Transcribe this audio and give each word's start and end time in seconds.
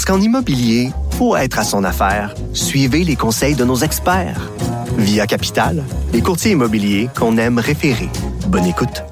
Parce 0.00 0.16
qu'en 0.16 0.24
immobilier, 0.24 0.92
pour 1.18 1.36
être 1.36 1.58
à 1.58 1.62
son 1.62 1.84
affaire, 1.84 2.34
suivez 2.54 3.04
les 3.04 3.16
conseils 3.16 3.54
de 3.54 3.66
nos 3.66 3.76
experts. 3.76 4.50
Via 4.96 5.26
Capital, 5.26 5.84
les 6.14 6.22
courtiers 6.22 6.52
immobiliers 6.52 7.10
qu'on 7.14 7.36
aime 7.36 7.58
référer. 7.58 8.08
Bonne 8.46 8.64
écoute. 8.64 9.04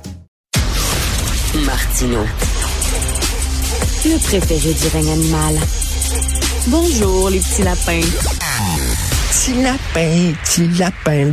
Martino. 1.67 2.21
Le 4.07 4.19
préféré 4.19 4.73
du 4.73 4.89
règne 4.91 5.11
animal. 5.11 5.57
Bonjour, 6.69 7.29
les 7.29 7.41
petits 7.41 7.65
lapins. 7.65 8.48
Petit 9.31 9.63
lapin, 9.63 10.33
petit 10.43 10.69
lapin. 10.79 11.31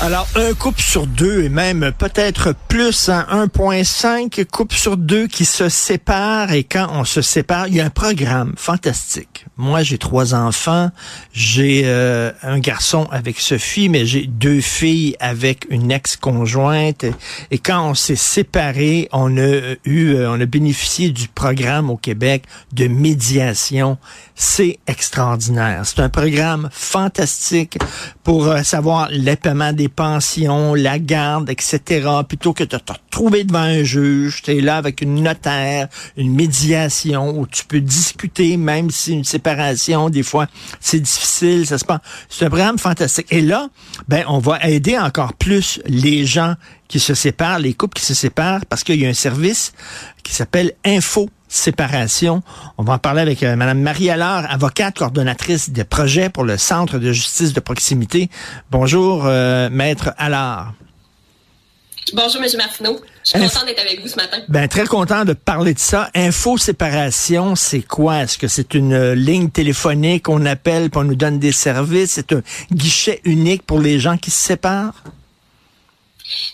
Alors, 0.00 0.26
un 0.34 0.54
couple 0.54 0.80
sur 0.80 1.06
deux, 1.06 1.44
et 1.44 1.50
même 1.50 1.92
peut-être 1.98 2.54
plus, 2.68 3.10
hein, 3.10 3.26
1,5 3.30 4.46
couple 4.46 4.74
sur 4.74 4.96
deux 4.96 5.26
qui 5.26 5.44
se 5.44 5.68
séparent. 5.68 6.52
Et 6.52 6.64
quand 6.64 6.88
on 6.92 7.04
se 7.04 7.20
sépare, 7.20 7.68
il 7.68 7.74
y 7.74 7.80
a 7.80 7.84
un 7.84 7.90
programme 7.90 8.54
fantastique. 8.56 9.44
Moi, 9.58 9.82
j'ai 9.82 9.98
trois 9.98 10.34
enfants. 10.34 10.90
J'ai 11.34 11.82
euh, 11.84 12.32
un 12.42 12.58
garçon 12.58 13.06
avec 13.10 13.38
Sophie, 13.38 13.90
mais 13.90 14.06
j'ai 14.06 14.26
deux 14.26 14.62
filles 14.62 15.16
avec 15.20 15.66
une 15.68 15.90
ex-conjointe. 15.90 17.04
Et 17.50 17.58
quand 17.58 17.90
on 17.90 17.94
s'est 17.94 18.16
séparés, 18.16 19.08
on 19.12 19.36
a 19.36 19.74
eu, 19.84 20.14
euh, 20.14 20.30
on 20.30 20.40
a 20.40 20.46
bénéficié 20.46 21.10
du 21.10 21.28
programme 21.28 21.90
au 21.90 21.98
Québec 21.98 22.44
de 22.72 22.88
médiation. 22.88 23.98
C'est 24.34 24.78
extraordinaire. 24.86 25.82
C'est 25.84 26.00
un 26.00 26.08
programme 26.08 26.31
fantastique 26.70 27.78
pour 28.24 28.46
euh, 28.46 28.62
savoir 28.62 29.08
les 29.10 29.36
paiements 29.36 29.72
des 29.72 29.88
pensions, 29.88 30.74
la 30.74 30.98
garde, 30.98 31.50
etc. 31.50 32.08
Plutôt 32.28 32.52
que 32.52 32.64
de 32.64 32.76
te 32.76 32.92
retrouver 32.92 33.44
devant 33.44 33.60
un 33.60 33.82
juge, 33.82 34.42
tu 34.42 34.56
es 34.56 34.60
là 34.60 34.76
avec 34.76 35.00
une 35.00 35.22
notaire, 35.22 35.88
une 36.16 36.34
médiation 36.34 37.38
où 37.38 37.46
tu 37.46 37.64
peux 37.64 37.80
discuter, 37.80 38.56
même 38.56 38.90
si 38.90 39.12
une 39.12 39.24
séparation, 39.24 40.10
des 40.10 40.22
fois, 40.22 40.46
c'est 40.80 41.00
difficile, 41.00 41.66
ça 41.66 41.78
se 41.78 41.84
passe. 41.84 42.00
C'est 42.28 42.44
un 42.44 42.50
programme 42.50 42.78
fantastique. 42.78 43.26
Et 43.30 43.40
là, 43.40 43.68
ben, 44.08 44.24
on 44.28 44.38
va 44.38 44.58
aider 44.62 44.98
encore 44.98 45.34
plus 45.34 45.80
les 45.86 46.24
gens 46.24 46.54
qui 46.88 47.00
se 47.00 47.14
séparent, 47.14 47.58
les 47.58 47.74
couples 47.74 47.98
qui 47.98 48.04
se 48.04 48.14
séparent, 48.14 48.66
parce 48.66 48.84
qu'il 48.84 49.00
y 49.00 49.06
a 49.06 49.08
un 49.08 49.14
service 49.14 49.72
qui 50.22 50.34
s'appelle 50.34 50.72
Info 50.84 51.28
séparation. 51.52 52.42
On 52.78 52.82
va 52.82 52.94
en 52.94 52.98
parler 52.98 53.20
avec 53.20 53.42
euh, 53.42 53.56
Mme 53.56 53.80
Marie 53.80 54.10
Allard, 54.10 54.50
avocate, 54.50 54.98
coordonnatrice 54.98 55.70
des 55.70 55.84
projets 55.84 56.28
pour 56.28 56.44
le 56.44 56.56
Centre 56.58 56.98
de 56.98 57.12
justice 57.12 57.52
de 57.52 57.60
proximité. 57.60 58.30
Bonjour, 58.70 59.24
euh, 59.26 59.68
Maître 59.70 60.12
Allard. 60.18 60.72
Bonjour, 62.14 62.42
M. 62.42 62.48
Martineau. 62.58 63.00
Je 63.24 63.30
suis 63.30 63.38
Inf- 63.38 63.52
contente 63.52 63.66
d'être 63.66 63.80
avec 63.80 64.00
vous 64.02 64.08
ce 64.08 64.16
matin. 64.16 64.38
Ben, 64.48 64.66
très 64.68 64.86
content 64.86 65.24
de 65.24 65.32
parler 65.34 65.72
de 65.72 65.78
ça. 65.78 66.10
Info 66.14 66.58
séparation, 66.58 67.54
c'est 67.54 67.80
quoi? 67.82 68.22
Est-ce 68.22 68.36
que 68.38 68.48
c'est 68.48 68.74
une 68.74 68.92
euh, 68.92 69.14
ligne 69.14 69.48
téléphonique 69.50 70.24
qu'on 70.24 70.44
appelle 70.44 70.90
pour 70.90 71.04
nous 71.04 71.14
donne 71.14 71.38
des 71.38 71.52
services? 71.52 72.12
C'est 72.12 72.32
un 72.32 72.42
guichet 72.72 73.20
unique 73.24 73.62
pour 73.64 73.78
les 73.78 74.00
gens 74.00 74.16
qui 74.16 74.30
se 74.32 74.38
séparent? 74.44 74.94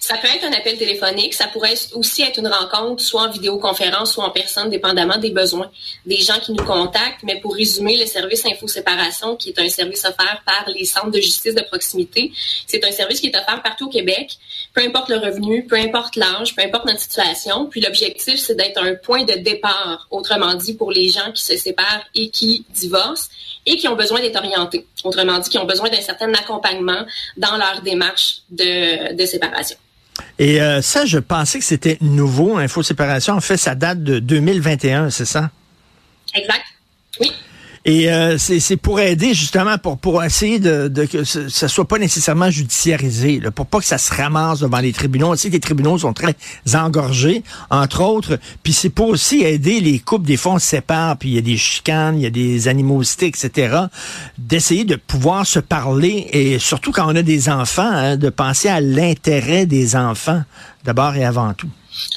Ça 0.00 0.16
peut 0.18 0.28
être 0.28 0.44
un 0.44 0.52
appel 0.52 0.76
téléphonique, 0.78 1.34
ça 1.34 1.46
pourrait 1.48 1.74
aussi 1.94 2.22
être 2.22 2.38
une 2.38 2.48
rencontre, 2.48 3.02
soit 3.02 3.22
en 3.22 3.30
vidéoconférence, 3.30 4.12
soit 4.12 4.24
en 4.24 4.30
personne, 4.30 4.70
dépendamment 4.70 5.18
des 5.18 5.30
besoins 5.30 5.70
des 6.06 6.16
gens 6.16 6.38
qui 6.40 6.52
nous 6.52 6.64
contactent. 6.64 7.22
Mais 7.22 7.40
pour 7.40 7.54
résumer, 7.54 7.96
le 7.96 8.06
service 8.06 8.44
Info 8.46 8.66
Séparation, 8.66 9.36
qui 9.36 9.50
est 9.50 9.58
un 9.58 9.68
service 9.68 10.04
offert 10.04 10.42
par 10.44 10.64
les 10.68 10.84
centres 10.84 11.10
de 11.10 11.20
justice 11.20 11.54
de 11.54 11.62
proximité, 11.62 12.32
c'est 12.66 12.84
un 12.84 12.92
service 12.92 13.20
qui 13.20 13.28
est 13.28 13.36
offert 13.36 13.62
partout 13.62 13.86
au 13.86 13.90
Québec, 13.90 14.38
peu 14.74 14.82
importe 14.82 15.08
le 15.08 15.18
revenu, 15.18 15.66
peu 15.66 15.76
importe 15.76 16.16
l'âge, 16.16 16.54
peu 16.54 16.62
importe 16.62 16.86
notre 16.86 17.00
situation. 17.00 17.66
Puis 17.66 17.80
l'objectif, 17.80 18.38
c'est 18.38 18.54
d'être 18.54 18.82
un 18.82 18.94
point 18.94 19.24
de 19.24 19.34
départ, 19.34 20.06
autrement 20.10 20.54
dit, 20.54 20.74
pour 20.74 20.90
les 20.90 21.08
gens 21.08 21.32
qui 21.32 21.42
se 21.42 21.56
séparent 21.56 22.04
et 22.14 22.30
qui 22.30 22.64
divorcent 22.70 23.28
et 23.66 23.76
qui 23.76 23.88
ont 23.88 23.96
besoin 23.96 24.20
d'être 24.20 24.36
orientés. 24.36 24.86
Autrement 25.04 25.38
dit, 25.38 25.50
qui 25.50 25.58
ont 25.58 25.66
besoin 25.66 25.88
d'un 25.90 26.00
certain 26.00 26.32
accompagnement 26.34 27.04
dans 27.36 27.56
leur 27.56 27.82
démarche 27.82 28.38
de, 28.50 29.14
de 29.14 29.26
séparation. 29.26 29.67
Et 30.38 30.60
euh, 30.60 30.80
ça, 30.82 31.04
je 31.04 31.18
pensais 31.18 31.58
que 31.58 31.64
c'était 31.64 31.98
nouveau, 32.00 32.56
Info 32.56 32.82
séparation. 32.82 33.34
En 33.34 33.40
fait, 33.40 33.56
ça 33.56 33.74
date 33.74 34.02
de 34.02 34.18
2021, 34.20 35.10
c'est 35.10 35.24
ça? 35.24 35.50
Exact. 36.34 36.62
Oui. 37.20 37.32
Et 37.88 38.12
euh, 38.12 38.36
c'est 38.36 38.76
pour 38.76 39.00
aider 39.00 39.32
justement 39.32 39.78
pour 39.78 39.96
pour 39.96 40.22
essayer 40.22 40.58
de, 40.58 41.06
que 41.06 41.24
ça 41.24 41.68
soit 41.68 41.88
pas 41.88 41.96
nécessairement 41.96 42.50
judiciarisé, 42.50 43.40
pour 43.54 43.64
pas 43.64 43.78
que 43.78 43.86
ça 43.86 43.96
se 43.96 44.12
ramasse 44.12 44.60
devant 44.60 44.80
les 44.80 44.92
tribunaux. 44.92 45.32
On 45.32 45.36
sait 45.36 45.48
que 45.48 45.54
les 45.54 45.60
tribunaux 45.60 45.96
sont 45.96 46.12
très 46.12 46.36
engorgés, 46.74 47.42
entre 47.70 48.02
autres. 48.02 48.38
Puis 48.62 48.74
c'est 48.74 48.90
pour 48.90 49.08
aussi 49.08 49.40
aider 49.40 49.80
les 49.80 50.00
couples. 50.00 50.26
Des 50.26 50.36
fois, 50.36 50.52
on 50.52 50.58
se 50.58 50.66
sépare, 50.66 51.16
puis 51.16 51.30
il 51.30 51.34
y 51.36 51.38
a 51.38 51.40
des 51.40 51.56
chicanes, 51.56 52.18
il 52.18 52.24
y 52.24 52.26
a 52.26 52.30
des 52.30 52.68
animosités, 52.68 53.28
etc. 53.28 53.84
D'essayer 54.36 54.84
de 54.84 54.96
pouvoir 54.96 55.46
se 55.46 55.58
parler 55.58 56.26
et 56.30 56.58
surtout 56.58 56.92
quand 56.92 57.10
on 57.10 57.16
a 57.16 57.22
des 57.22 57.48
enfants, 57.48 57.90
hein, 57.90 58.18
de 58.18 58.28
penser 58.28 58.68
à 58.68 58.82
l'intérêt 58.82 59.64
des 59.64 59.96
enfants 59.96 60.42
d'abord 60.84 61.16
et 61.16 61.24
avant 61.24 61.54
tout. 61.54 61.70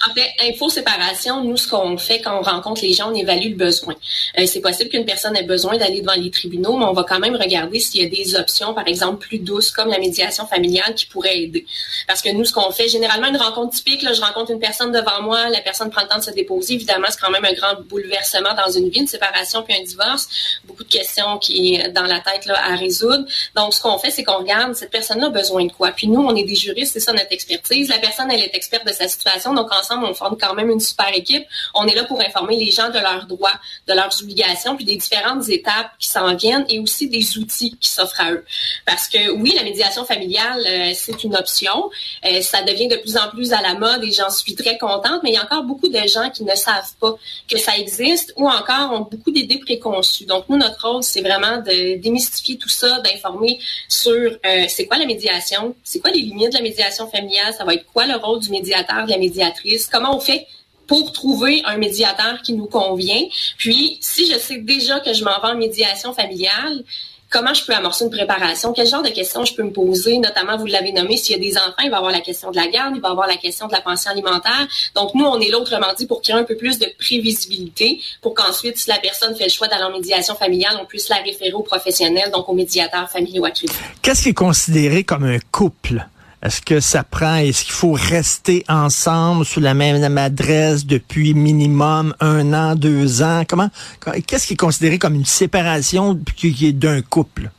En 0.10 0.14
fait, 0.14 0.32
info 0.50 0.70
séparation, 0.70 1.44
nous, 1.44 1.58
ce 1.58 1.68
qu'on 1.68 1.98
fait 1.98 2.22
quand 2.22 2.40
on 2.40 2.42
rencontre 2.42 2.82
les 2.82 2.94
gens, 2.94 3.12
on 3.12 3.16
évalue 3.16 3.50
le 3.50 3.56
besoin. 3.56 3.96
Euh, 4.40 4.46
c'est 4.46 4.62
possible 4.62 4.90
qu'une 4.90 5.06
personne 5.06 5.36
ait 5.36 5.44
besoin 5.44 5.78
d'aller 5.78 6.02
devant 6.02 6.16
les 6.16 6.32
tribunaux, 6.32 6.78
mais 6.78 6.86
on 6.86 6.94
va 6.94 7.04
quand 7.04 7.20
même 7.20 7.36
regarder 7.36 7.80
s'il 7.80 8.02
y 8.02 8.06
a 8.06 8.10
des 8.10 8.36
options, 8.36 8.74
par 8.74 8.88
exemple, 8.88 9.26
plus 9.28 9.40
douces, 9.40 9.72
comme 9.72 9.90
la 9.90 10.00
médiation 10.00 10.46
familiale, 10.46 10.96
qui 10.96 11.06
pourraient 11.06 11.40
aider. 11.40 11.66
Parce 12.08 12.22
que 12.22 12.30
nous, 12.30 12.46
ce 12.46 12.54
qu'on 12.54 12.72
fait, 12.72 12.88
généralement, 12.88 13.28
une 13.28 13.38
rencontre 13.38 13.76
typique, 13.76 14.02
là, 14.02 14.14
je 14.14 14.22
rencontre 14.22 14.52
une 14.52 14.60
personne 14.60 14.92
devant 14.92 15.22
moi, 15.22 15.50
la 15.50 15.62
personne 15.62 15.90
prend 15.90 16.02
le 16.02 16.08
temps 16.08 16.20
de 16.20 16.24
se 16.24 16.32
déposer. 16.32 16.74
Évidemment, 16.74 17.08
c'est 17.10 17.20
quand 17.20 17.32
même 17.32 17.46
un 17.46 17.54
grand 17.54 17.82
bouleversement 17.88 18.54
dans 18.56 18.72
une 18.72 18.90
vie, 18.90 19.02
une 19.02 19.08
séparation 19.08 19.64
puis 19.64 19.76
un 19.76 19.84
divorce. 19.84 20.28
Beaucoup 20.66 20.84
de 20.84 20.90
questions 20.90 21.38
qui 21.40 21.76
est 21.76 21.90
dans 21.90 22.04
la 22.04 22.20
tête 22.20 22.46
là, 22.46 22.56
à 22.64 22.76
résoudre. 22.76 23.26
Donc, 23.56 23.74
ce 23.74 23.82
qu'on 23.82 23.98
fait, 23.98 24.12
c'est 24.12 24.24
qu'on 24.24 24.40
regarde 24.40 24.76
cette 24.76 24.92
personne-là 24.92 25.28
a 25.28 25.30
besoin 25.30 25.66
de 25.66 25.72
quoi? 25.72 25.92
Puis 25.92 26.08
nous, 26.08 26.22
on 26.22 26.36
est 26.36 26.44
des 26.44 26.56
juristes, 26.56 26.94
c'est 26.94 27.00
ça 27.00 27.14
notre 27.14 27.32
expertise. 27.32 27.90
La 27.90 28.00
personne, 28.00 28.32
elle 28.32 28.42
est 28.42 28.56
experte 28.56 28.86
de 28.86 28.94
sa 28.94 29.08
situation, 29.08 29.54
donc 29.54 29.71
ensemble, 29.80 30.06
on 30.06 30.14
forme 30.14 30.38
quand 30.40 30.54
même 30.54 30.70
une 30.70 30.80
super 30.80 31.14
équipe. 31.14 31.46
On 31.74 31.88
est 31.88 31.96
là 31.96 32.04
pour 32.04 32.20
informer 32.22 32.58
les 32.58 32.72
gens 32.72 32.90
de 32.90 33.00
leurs 33.00 33.26
droits, 33.26 33.60
de 33.88 33.94
leurs 33.94 34.22
obligations, 34.22 34.76
puis 34.76 34.86
des 34.86 34.96
différentes 34.96 35.48
étapes 35.50 35.92
qui 36.00 36.08
s'en 36.08 36.36
viennent 36.36 36.66
et 36.70 36.80
aussi 36.80 37.08
des 37.10 37.38
outils 37.38 37.78
qui 37.78 37.90
s'offrent 37.90 38.22
à 38.22 38.32
eux. 38.32 38.46
Parce 38.86 39.08
que 39.08 39.32
oui, 39.32 39.54
la 39.56 39.64
médiation 39.64 40.06
familiale, 40.06 40.64
euh, 40.68 40.92
c'est 40.94 41.24
une 41.24 41.36
option. 41.36 41.90
Euh, 42.26 42.42
ça 42.42 42.64
devient 42.64 42.88
de 42.88 42.98
plus 42.98 43.18
en 43.18 43.30
plus 43.30 43.54
à 43.54 43.62
la 43.62 43.76
mode 43.76 44.04
et 44.04 44.12
j'en 44.12 44.30
suis 44.30 44.56
très 44.56 44.78
contente, 44.78 45.22
mais 45.24 45.30
il 45.32 45.36
y 45.36 45.38
a 45.38 45.44
encore 45.44 45.64
beaucoup 45.64 45.88
de 45.88 46.08
gens 46.08 46.30
qui 46.30 46.44
ne 46.44 46.56
savent 46.56 46.94
pas 47.00 47.16
que 47.50 47.58
ça 47.58 47.78
existe 47.78 48.34
ou 48.38 48.50
encore 48.50 48.92
ont 48.92 49.02
beaucoup 49.02 49.32
d'idées 49.32 49.60
préconçues. 49.60 50.26
Donc 50.26 50.46
nous, 50.50 50.58
notre 50.58 50.88
rôle, 50.88 51.04
c'est 51.04 51.22
vraiment 51.22 51.58
de 51.58 51.98
démystifier 51.98 52.58
tout 52.58 52.70
ça, 52.70 53.00
d'informer 53.02 53.60
sur 53.88 54.14
euh, 54.14 54.66
c'est 54.68 54.86
quoi 54.86 54.98
la 54.98 55.06
médiation, 55.06 55.76
c'est 55.84 56.00
quoi 56.00 56.12
les 56.12 56.22
limites 56.22 56.52
de 56.52 56.58
la 56.58 56.64
médiation 56.64 57.08
familiale, 57.08 57.54
ça 57.58 57.64
va 57.64 57.74
être 57.74 57.86
quoi 57.94 58.06
le 58.06 58.16
rôle 58.16 58.40
du 58.40 58.50
médiateur, 58.50 59.06
de 59.06 59.12
la 59.12 59.18
médiatrice, 59.18 59.61
comment 59.92 60.16
on 60.16 60.20
fait 60.20 60.48
pour 60.88 61.14
trouver 61.14 61.62
un 61.66 61.78
médiateur 61.78 62.42
qui 62.42 62.54
nous 62.54 62.66
convient. 62.66 63.24
Puis, 63.58 63.98
si 64.02 64.30
je 64.30 64.38
sais 64.38 64.58
déjà 64.58 65.00
que 65.00 65.14
je 65.14 65.24
m'en 65.24 65.40
vais 65.40 65.48
en 65.48 65.56
médiation 65.56 66.14
familiale, 66.14 66.84
comment 67.30 67.54
je 67.54 67.66
peux 67.66 67.74
amorcer 67.74 68.04
une 68.04 68.12
préparation, 68.12 68.74
quel 68.74 68.86
genre 68.86 69.02
de 69.02 69.10
questions 69.10 69.46
je 69.46 69.56
peux 69.56 69.64
me 69.64 69.72
poser, 69.72 70.20
notamment, 70.20 70.58
vous 70.58 70.66
l'avez 70.66 70.92
nommé, 70.92 71.16
s'il 71.16 71.38
y 71.38 71.40
a 71.40 71.42
des 71.42 71.58
enfants, 71.58 71.82
il 71.84 71.90
va 71.90 71.96
y 71.96 71.98
avoir 71.98 72.12
la 72.12 72.20
question 72.20 72.52
de 72.52 72.58
la 72.58 72.68
garde, 72.68 72.94
il 72.96 73.02
va 73.02 73.08
y 73.08 73.12
avoir 73.12 73.28
la 73.28 73.38
question 73.38 73.68
de 73.68 73.72
la 73.72 73.80
pension 73.80 74.12
alimentaire. 74.12 74.68
Donc, 74.94 75.16
nous, 75.16 75.24
on 75.24 75.40
est 75.40 75.50
là, 75.50 75.60
autrement 75.60 75.94
dit, 75.98 76.06
pour 76.06 76.22
créer 76.22 76.36
un 76.36 76.44
peu 76.44 76.58
plus 76.58 76.78
de 76.78 76.88
prévisibilité, 77.00 78.02
pour 78.22 78.34
qu'ensuite, 78.34 78.78
si 78.78 78.90
la 78.90 78.98
personne 78.98 79.34
fait 79.36 79.46
le 79.46 79.50
choix 79.50 79.70
d'aller 79.70 79.86
en 79.86 79.92
médiation 79.92 80.36
familiale, 80.36 80.78
on 80.82 80.86
puisse 80.86 81.08
la 81.08 81.18
référer 81.18 81.54
aux 81.54 81.64
professionnels, 81.64 82.32
donc 82.32 82.50
aux 82.50 82.54
médiateurs 82.54 83.10
familiaux 83.10 83.46
accrédités. 83.46 83.80
Qu'est-ce 84.02 84.24
qui 84.24 84.30
est 84.30 84.34
considéré 84.34 85.06
comme 85.06 85.24
un 85.24 85.40
couple? 85.52 86.06
Est-ce 86.44 86.62
que 86.62 86.80
ça 86.80 87.04
prend, 87.04 87.36
est-ce 87.36 87.66
qu'il 87.66 87.74
faut 87.74 87.92
rester 87.92 88.64
ensemble 88.68 89.46
sous 89.46 89.60
la 89.60 89.76
même 89.76 90.18
adresse 90.18 90.88
depuis 90.88 91.36
minimum 91.36 92.16
un 92.20 92.54
an, 92.54 92.76
deux 92.76 93.22
ans? 93.22 93.44
Comment, 93.48 93.70
qu'est-ce 94.26 94.48
qui 94.48 94.54
est 94.54 94.58
considéré 94.58 94.98
comme 94.98 95.14
une 95.14 95.26
séparation 95.26 96.20
qui 96.36 96.66
est 96.66 96.74
d'un 96.74 97.02
couple? 97.02 97.52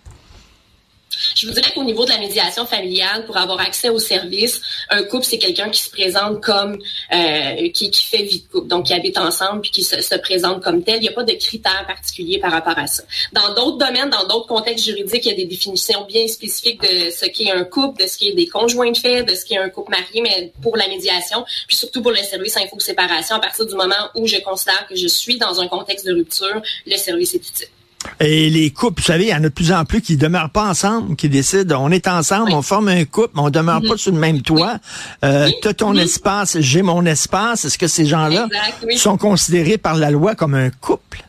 Je 1.34 1.46
vous 1.46 1.52
dirais 1.52 1.72
qu'au 1.74 1.84
niveau 1.84 2.04
de 2.04 2.10
la 2.10 2.18
médiation 2.18 2.66
familiale, 2.66 3.24
pour 3.26 3.36
avoir 3.36 3.60
accès 3.60 3.88
au 3.88 3.98
service, 3.98 4.60
un 4.90 5.02
couple, 5.04 5.24
c'est 5.24 5.38
quelqu'un 5.38 5.70
qui 5.70 5.82
se 5.82 5.90
présente 5.90 6.42
comme, 6.42 6.78
euh, 7.12 7.70
qui, 7.70 7.90
qui, 7.90 8.04
fait 8.04 8.22
vie 8.22 8.40
de 8.40 8.48
couple, 8.48 8.68
donc 8.68 8.86
qui 8.86 8.94
habite 8.94 9.18
ensemble 9.18 9.62
puis 9.62 9.70
qui 9.70 9.82
se, 9.82 10.00
se 10.00 10.14
présente 10.16 10.62
comme 10.62 10.82
tel. 10.82 10.96
Il 10.96 11.02
n'y 11.02 11.08
a 11.08 11.12
pas 11.12 11.24
de 11.24 11.32
critères 11.32 11.84
particuliers 11.86 12.38
par 12.38 12.52
rapport 12.52 12.78
à 12.78 12.86
ça. 12.86 13.02
Dans 13.32 13.54
d'autres 13.54 13.78
domaines, 13.78 14.10
dans 14.10 14.26
d'autres 14.26 14.46
contextes 14.46 14.84
juridiques, 14.84 15.24
il 15.24 15.30
y 15.30 15.32
a 15.32 15.36
des 15.36 15.44
définitions 15.44 16.04
bien 16.04 16.26
spécifiques 16.28 16.80
de 16.82 17.10
ce 17.10 17.26
qu'est 17.26 17.50
un 17.50 17.64
couple, 17.64 18.02
de 18.02 18.08
ce 18.08 18.16
qui 18.18 18.28
est 18.28 18.34
des 18.34 18.46
conjoints 18.46 18.90
de 18.90 18.96
fait, 18.96 19.22
de 19.22 19.34
ce 19.34 19.44
qui 19.44 19.54
est 19.54 19.58
un 19.58 19.68
couple 19.68 19.90
marié, 19.90 20.22
mais 20.22 20.52
pour 20.62 20.76
la 20.76 20.88
médiation, 20.88 21.44
puis 21.66 21.76
surtout 21.76 22.02
pour 22.02 22.12
le 22.12 22.18
service 22.18 22.56
info-séparation, 22.56 23.36
à 23.36 23.40
partir 23.40 23.66
du 23.66 23.74
moment 23.74 24.08
où 24.14 24.26
je 24.26 24.38
considère 24.38 24.86
que 24.88 24.96
je 24.96 25.06
suis 25.06 25.38
dans 25.38 25.60
un 25.60 25.68
contexte 25.68 26.06
de 26.06 26.14
rupture, 26.14 26.62
le 26.86 26.96
service 26.96 27.34
est 27.34 27.48
utile. 27.48 27.68
Et 28.20 28.50
les 28.50 28.70
couples, 28.70 29.00
vous 29.00 29.06
savez, 29.06 29.24
il 29.24 29.30
y 29.30 29.34
en 29.34 29.38
a 29.38 29.40
de 29.40 29.48
plus 29.48 29.72
en 29.72 29.84
plus 29.84 30.00
qui 30.00 30.16
demeurent 30.16 30.50
pas 30.50 30.68
ensemble, 30.68 31.16
qui 31.16 31.28
décident, 31.28 31.82
on 31.84 31.90
est 31.90 32.08
ensemble, 32.08 32.52
on 32.52 32.62
forme 32.62 32.88
un 32.88 33.04
couple, 33.04 33.30
mais 33.34 33.42
on 33.42 33.50
demeure 33.50 33.80
mm-hmm. 33.80 33.88
pas 33.88 33.96
sur 33.96 34.12
le 34.12 34.18
même 34.18 34.42
toit. 34.42 34.78
Euh, 35.24 35.48
tu 35.60 35.68
as 35.68 35.74
ton 35.74 35.94
mm-hmm. 35.94 36.02
espace, 36.02 36.56
j'ai 36.60 36.82
mon 36.82 37.04
espace. 37.06 37.64
Est-ce 37.64 37.78
que 37.78 37.88
ces 37.88 38.06
gens-là 38.06 38.48
sont 38.96 39.16
considérés 39.16 39.78
par 39.78 39.94
la 39.94 40.10
loi 40.10 40.34
comme 40.34 40.54
un 40.54 40.70
couple? 40.70 41.22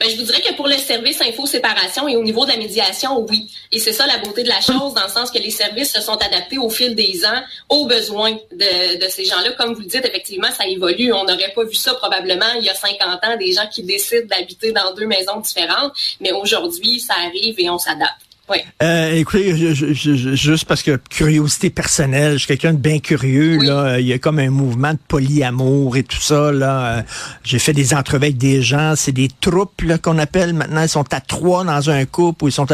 Ben, 0.00 0.08
je 0.08 0.16
vous 0.16 0.22
dirais 0.22 0.40
que 0.40 0.54
pour 0.54 0.66
le 0.66 0.78
service 0.78 1.20
info-séparation 1.20 2.08
et 2.08 2.16
au 2.16 2.22
niveau 2.22 2.46
de 2.46 2.50
la 2.50 2.56
médiation, 2.56 3.20
oui. 3.28 3.50
Et 3.70 3.78
c'est 3.78 3.92
ça 3.92 4.06
la 4.06 4.16
beauté 4.16 4.42
de 4.42 4.48
la 4.48 4.62
chose, 4.62 4.94
dans 4.94 5.02
le 5.02 5.10
sens 5.10 5.30
que 5.30 5.38
les 5.38 5.50
services 5.50 5.92
se 5.92 6.00
sont 6.00 6.16
adaptés 6.16 6.56
au 6.56 6.70
fil 6.70 6.94
des 6.94 7.22
ans 7.26 7.42
aux 7.68 7.84
besoins 7.84 8.32
de, 8.50 8.98
de 8.98 9.08
ces 9.10 9.26
gens-là. 9.26 9.52
Comme 9.58 9.74
vous 9.74 9.80
le 9.80 9.86
dites, 9.86 10.06
effectivement, 10.06 10.48
ça 10.56 10.66
évolue. 10.66 11.12
On 11.12 11.24
n'aurait 11.24 11.52
pas 11.54 11.64
vu 11.64 11.74
ça 11.74 11.92
probablement 11.92 12.50
il 12.56 12.64
y 12.64 12.70
a 12.70 12.74
50 12.74 13.24
ans, 13.24 13.36
des 13.36 13.52
gens 13.52 13.66
qui 13.66 13.82
décident 13.82 14.26
d'habiter 14.26 14.72
dans 14.72 14.94
deux 14.94 15.06
maisons 15.06 15.38
différentes. 15.38 15.92
Mais 16.18 16.32
aujourd'hui, 16.32 16.98
ça 16.98 17.12
arrive 17.26 17.56
et 17.58 17.68
on 17.68 17.78
s'adapte. 17.78 18.29
Oui. 18.50 18.58
Euh, 18.82 19.12
écoutez, 19.14 19.74
juste 19.74 20.64
parce 20.64 20.82
que 20.82 20.98
curiosité 21.08 21.70
personnelle, 21.70 22.32
je 22.32 22.38
suis 22.38 22.46
quelqu'un 22.48 22.72
de 22.72 22.78
bien 22.78 22.98
curieux. 22.98 23.58
Là, 23.58 24.00
il 24.00 24.06
y 24.06 24.12
a 24.12 24.18
comme 24.18 24.40
un 24.40 24.50
mouvement 24.50 24.92
de 24.92 24.98
polyamour 25.06 25.96
et 25.96 26.02
tout 26.02 26.20
ça. 26.20 26.50
Là, 26.50 26.86
euh, 26.86 27.02
j'ai 27.44 27.60
fait 27.60 27.72
des 27.72 27.94
entrevues 27.94 28.24
avec 28.24 28.38
des 28.38 28.60
gens. 28.60 28.94
C'est 28.96 29.12
des 29.12 29.28
troupes 29.40 29.80
qu'on 30.02 30.18
appelle 30.18 30.52
maintenant. 30.52 30.82
Ils 30.82 30.88
sont 30.88 31.14
à 31.14 31.20
trois 31.20 31.62
dans 31.62 31.90
un 31.90 32.04
couple 32.06 32.44
ou 32.44 32.48
ils 32.48 32.52
sont. 32.52 32.66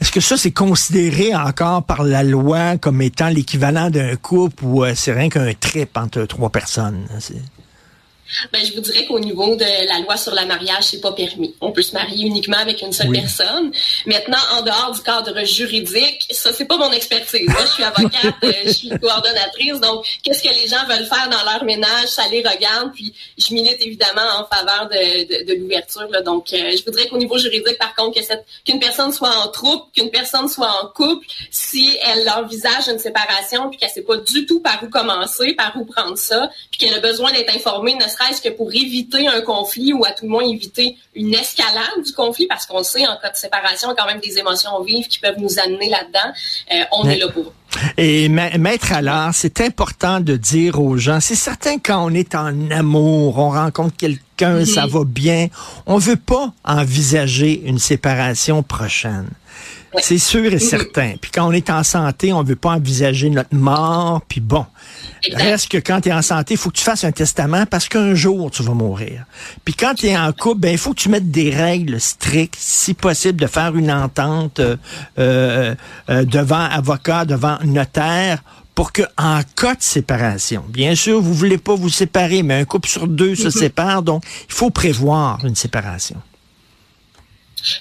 Est-ce 0.00 0.10
que 0.10 0.20
ça 0.20 0.36
c'est 0.36 0.50
considéré 0.50 1.34
encore 1.34 1.84
par 1.84 2.02
la 2.02 2.24
loi 2.24 2.76
comme 2.76 3.00
étant 3.00 3.28
l'équivalent 3.28 3.88
d'un 3.88 4.16
couple 4.16 4.64
ou 4.64 4.84
euh, 4.84 4.92
c'est 4.96 5.12
rien 5.12 5.28
qu'un 5.28 5.54
trip 5.54 5.96
entre 5.96 6.24
trois 6.24 6.50
personnes? 6.50 7.06
Ben, 8.52 8.64
je 8.64 8.72
vous 8.74 8.80
dirais 8.80 9.06
qu'au 9.06 9.18
niveau 9.18 9.56
de 9.56 9.64
la 9.64 9.98
loi 10.00 10.16
sur 10.16 10.34
le 10.34 10.44
mariage, 10.46 10.84
c'est 10.84 11.00
pas 11.00 11.12
permis. 11.12 11.54
On 11.60 11.72
peut 11.72 11.82
se 11.82 11.92
marier 11.92 12.26
uniquement 12.26 12.58
avec 12.58 12.82
une 12.82 12.92
seule 12.92 13.10
personne. 13.10 13.72
Maintenant, 14.06 14.38
en 14.52 14.62
dehors 14.62 14.92
du 14.92 15.00
cadre 15.00 15.44
juridique, 15.44 16.26
ça, 16.30 16.52
c'est 16.52 16.64
pas 16.64 16.76
mon 16.76 16.92
expertise. 16.92 17.48
Moi, 17.48 17.64
je 17.64 17.72
suis 17.72 17.82
avocate, 17.84 18.34
euh, 18.44 18.52
je 18.64 18.70
suis 18.70 18.90
coordonnatrice. 18.90 19.80
Donc, 19.80 20.06
qu'est-ce 20.22 20.42
que 20.42 20.54
les 20.54 20.68
gens 20.68 20.84
veulent 20.88 21.06
faire 21.06 21.28
dans 21.30 21.50
leur 21.50 21.64
ménage, 21.64 22.08
ça 22.08 22.22
les 22.30 22.46
regarde. 22.46 22.92
Puis, 22.94 23.14
je 23.38 23.54
milite 23.54 23.80
évidemment 23.80 24.22
en 24.38 24.44
faveur 24.54 24.88
de, 24.88 25.44
de, 25.44 25.54
de 25.54 25.60
l'ouverture. 25.60 26.08
Donc, 26.24 26.52
euh, 26.52 26.72
je 26.76 26.84
voudrais 26.84 27.08
qu'au 27.08 27.18
niveau 27.18 27.38
juridique, 27.38 27.78
par 27.78 27.94
contre, 27.94 28.18
qu'une 28.64 28.80
personne 28.80 29.12
soit 29.12 29.34
en 29.44 29.48
troupe, 29.48 29.92
qu'une 29.94 30.10
personne 30.10 30.48
soit 30.48 30.70
en 30.82 30.88
couple, 30.88 31.26
si 31.50 31.96
elle 32.02 32.28
envisage 32.30 32.88
une 32.88 32.98
séparation, 32.98 33.68
puis 33.70 33.78
qu'elle 33.78 33.90
sait 33.90 34.02
pas 34.02 34.16
du 34.16 34.46
tout 34.46 34.60
par 34.60 34.82
où 34.82 34.88
commencer, 34.88 35.54
par 35.54 35.72
où 35.76 35.84
prendre 35.84 36.16
ça, 36.16 36.50
puis 36.70 36.78
qu'elle 36.78 36.94
a 36.94 37.00
besoin 37.00 37.32
d'être 37.32 37.54
informée, 37.54 37.94
ne 37.94 38.08
serait-ce 38.16 38.40
que 38.40 38.48
pour 38.48 38.72
éviter 38.72 39.26
un 39.28 39.40
conflit 39.40 39.92
ou 39.92 40.04
à 40.04 40.12
tout 40.12 40.24
le 40.24 40.30
moins 40.30 40.44
éviter 40.44 40.96
une 41.14 41.34
escalade 41.34 42.02
du 42.04 42.12
conflit, 42.12 42.46
parce 42.46 42.66
qu'on 42.66 42.82
sait, 42.82 43.06
en 43.06 43.16
cas 43.20 43.30
de 43.30 43.36
séparation, 43.36 43.94
quand 43.96 44.06
même 44.06 44.20
des 44.20 44.38
émotions 44.38 44.82
vives 44.82 45.06
qui 45.06 45.18
peuvent 45.18 45.38
nous 45.38 45.58
amener 45.58 45.88
là-dedans. 45.88 46.32
Euh, 46.72 46.84
on 46.92 47.08
est 47.08 47.18
là 47.18 47.28
pour. 47.28 47.52
Et 47.98 48.28
maître 48.28 48.92
alors, 48.92 49.30
c'est 49.32 49.60
important 49.60 50.20
de 50.20 50.36
dire 50.36 50.80
aux 50.80 50.96
gens, 50.96 51.20
c'est 51.20 51.34
certain 51.34 51.78
quand 51.78 52.04
on 52.06 52.14
est 52.14 52.34
en 52.34 52.70
amour, 52.70 53.38
on 53.38 53.50
rencontre 53.50 53.96
quelqu'un, 53.96 54.64
ça 54.64 54.86
va 54.86 55.04
bien, 55.04 55.48
on 55.86 55.98
veut 55.98 56.16
pas 56.16 56.52
envisager 56.64 57.62
une 57.66 57.78
séparation 57.78 58.62
prochaine. 58.62 59.28
C'est 59.98 60.18
sûr 60.18 60.52
et 60.52 60.58
certain. 60.58 61.14
Puis 61.20 61.30
quand 61.30 61.46
on 61.46 61.52
est 61.52 61.70
en 61.70 61.82
santé, 61.82 62.32
on 62.32 62.42
veut 62.42 62.56
pas 62.56 62.70
envisager 62.70 63.30
notre 63.30 63.54
mort. 63.54 64.22
Puis 64.28 64.40
bon, 64.40 64.66
reste 65.32 65.70
que 65.70 65.78
quand 65.78 66.00
tu 66.02 66.10
es 66.10 66.12
en 66.12 66.22
santé, 66.22 66.54
il 66.54 66.56
faut 66.56 66.70
que 66.70 66.76
tu 66.76 66.84
fasses 66.84 67.04
un 67.04 67.12
testament 67.12 67.66
parce 67.66 67.88
qu'un 67.88 68.14
jour, 68.14 68.50
tu 68.50 68.62
vas 68.62 68.74
mourir. 68.74 69.24
Puis 69.64 69.74
quand 69.74 69.94
tu 69.94 70.06
es 70.06 70.16
en 70.16 70.32
couple, 70.32 70.60
ben 70.60 70.72
il 70.72 70.78
faut 70.78 70.90
que 70.90 71.00
tu 71.00 71.08
mettes 71.08 71.30
des 71.30 71.50
règles 71.50 72.00
strictes, 72.00 72.56
si 72.58 72.94
possible, 72.94 73.40
de 73.40 73.46
faire 73.46 73.76
une 73.76 73.90
entente 73.90 74.60
euh, 74.60 74.76
euh, 75.18 75.74
euh, 76.10 76.24
devant 76.24 76.64
avocat, 76.64 77.24
devant 77.24 77.58
notaire 77.64 78.42
pour 78.74 78.92
que, 78.92 79.02
en 79.16 79.40
cas 79.56 79.74
de 79.74 79.82
séparation, 79.82 80.62
bien 80.68 80.94
sûr, 80.94 81.20
vous 81.20 81.32
voulez 81.32 81.56
pas 81.56 81.74
vous 81.74 81.88
séparer, 81.88 82.42
mais 82.42 82.54
un 82.54 82.64
couple 82.66 82.90
sur 82.90 83.08
deux 83.08 83.34
se 83.34 83.48
mm-hmm. 83.48 83.58
sépare, 83.58 84.02
donc 84.02 84.22
il 84.48 84.52
faut 84.52 84.70
prévoir 84.70 85.42
une 85.46 85.56
séparation. 85.56 86.16